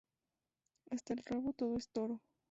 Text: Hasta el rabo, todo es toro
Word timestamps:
Hasta 0.89 1.13
el 1.13 1.21
rabo, 1.23 1.53
todo 1.53 1.77
es 1.77 1.87
toro 1.89 2.19